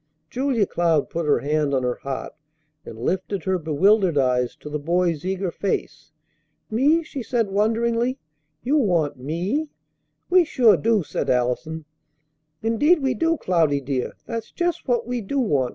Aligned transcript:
Julia 0.31 0.65
Cloud 0.65 1.11
put 1.11 1.27
her 1.27 1.41
hand 1.41 1.75
on 1.75 1.83
her 1.83 1.99
heart, 2.01 2.33
and 2.83 2.97
lifted 2.97 3.43
her 3.43 3.59
bewildered 3.59 4.17
eyes 4.17 4.55
to 4.55 4.67
the 4.67 4.79
boy's 4.79 5.23
eager 5.23 5.51
face. 5.51 6.11
"Me!" 6.71 7.03
she 7.03 7.21
said 7.21 7.51
wonderingly. 7.51 8.17
"You 8.63 8.77
want 8.77 9.17
me!" 9.19 9.69
"We 10.27 10.43
sure 10.43 10.75
do!" 10.75 11.03
said 11.03 11.29
Allison. 11.29 11.85
"Indeed 12.63 12.97
we 13.03 13.13
do, 13.13 13.37
Cloudy, 13.37 13.79
dear! 13.79 14.13
That's 14.25 14.51
just 14.51 14.87
what 14.87 15.05
we 15.05 15.21
do 15.21 15.37
want!" 15.37 15.69